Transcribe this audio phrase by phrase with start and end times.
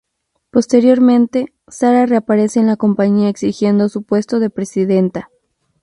[0.49, 5.29] Posteriormente, Sara reaparece en la compañía exigiendo su puesto de presidenta.